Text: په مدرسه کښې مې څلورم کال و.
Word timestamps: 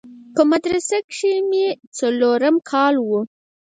په 0.35 0.41
مدرسه 0.51 0.97
کښې 1.11 1.33
مې 1.49 1.65
څلورم 1.97 2.55
کال 2.71 2.95
و. 3.07 3.09